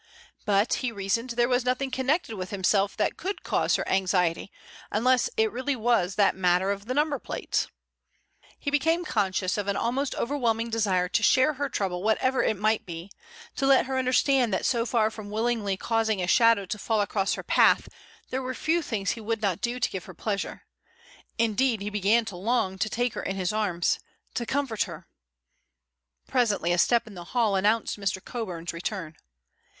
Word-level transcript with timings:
But, 0.45 0.73
he 0.81 0.91
reasoned, 0.91 1.29
there 1.29 1.47
was 1.47 1.63
nothing 1.63 1.91
connected 1.91 2.35
with 2.35 2.49
himself 2.49 2.97
that 2.97 3.17
could 3.17 3.43
cause 3.43 3.75
her 3.75 3.87
anxiety, 3.87 4.51
unless 4.89 5.29
it 5.37 5.51
really 5.51 5.75
was 5.75 6.15
that 6.15 6.35
matter 6.35 6.71
of 6.71 6.87
the 6.87 6.95
number 6.95 7.19
plates. 7.19 7.67
He 8.57 8.71
became 8.71 9.05
conscious 9.05 9.59
of 9.59 9.67
an 9.67 9.75
almost 9.75 10.15
overwhelming 10.15 10.71
desire 10.71 11.07
to 11.09 11.21
share 11.21 11.53
her 11.53 11.69
trouble 11.69 12.01
whatever 12.01 12.41
it 12.41 12.57
might 12.57 12.83
be, 12.83 13.11
to 13.57 13.67
let 13.67 13.85
her 13.85 13.99
understand 13.99 14.51
that 14.51 14.65
so 14.65 14.87
far 14.87 15.11
from 15.11 15.29
willingly 15.29 15.77
causing 15.77 16.19
a 16.19 16.25
shadow 16.25 16.65
to 16.65 16.79
fall 16.79 17.01
across 17.01 17.35
her 17.35 17.43
path 17.43 17.87
there 18.31 18.41
were 18.41 18.55
few 18.55 18.81
things 18.81 19.11
he 19.11 19.21
would 19.21 19.43
not 19.43 19.61
do 19.61 19.79
to 19.79 19.89
give 19.91 20.05
her 20.05 20.15
pleasure; 20.15 20.63
indeed, 21.37 21.79
he 21.79 21.91
began 21.91 22.25
to 22.25 22.35
long 22.35 22.79
to 22.79 22.89
take 22.89 23.13
her 23.13 23.21
in 23.21 23.35
his 23.35 23.53
arms, 23.53 23.99
to 24.33 24.47
comfort 24.47 24.85
her.... 24.85 25.05
Presently 26.27 26.71
a 26.73 26.79
step 26.79 27.05
in 27.05 27.13
the 27.13 27.23
hall 27.35 27.55
announced 27.55 27.99
Mr. 27.99 28.19
Coburn's 28.25 28.73
return. 28.73 29.15